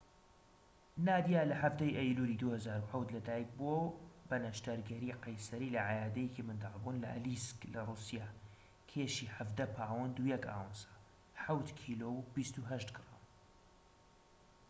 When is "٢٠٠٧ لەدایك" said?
2.41-3.49